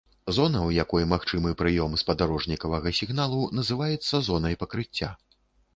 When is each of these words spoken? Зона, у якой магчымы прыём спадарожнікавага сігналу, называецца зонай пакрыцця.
Зона, 0.35 0.61
у 0.69 0.71
якой 0.83 1.05
магчымы 1.11 1.51
прыём 1.61 1.93
спадарожнікавага 2.03 2.95
сігналу, 3.01 3.47
называецца 3.61 4.25
зонай 4.31 4.61
пакрыцця. 4.65 5.15